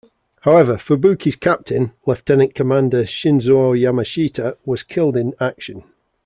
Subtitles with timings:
[0.39, 5.83] However, "Fubuki"'s captain, Lieutenant Commander Shizuo Yamashita was killed in action.